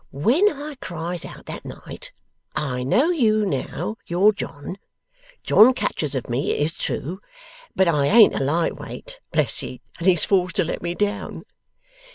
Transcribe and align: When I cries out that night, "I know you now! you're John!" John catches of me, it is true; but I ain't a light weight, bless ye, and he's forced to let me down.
When 0.09 0.51
I 0.51 0.77
cries 0.81 1.25
out 1.25 1.45
that 1.45 1.63
night, 1.63 2.11
"I 2.55 2.81
know 2.81 3.11
you 3.11 3.45
now! 3.45 3.97
you're 4.07 4.31
John!" 4.31 4.79
John 5.43 5.75
catches 5.75 6.15
of 6.15 6.27
me, 6.27 6.49
it 6.53 6.59
is 6.59 6.75
true; 6.75 7.19
but 7.75 7.87
I 7.87 8.07
ain't 8.07 8.33
a 8.33 8.43
light 8.43 8.75
weight, 8.77 9.19
bless 9.31 9.61
ye, 9.61 9.79
and 9.99 10.07
he's 10.07 10.25
forced 10.25 10.55
to 10.55 10.63
let 10.63 10.81
me 10.81 10.95
down. 10.95 11.45